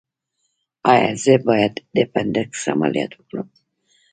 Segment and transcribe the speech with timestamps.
[0.91, 3.47] ایا زه باید د اپنډکس عملیات وکړم؟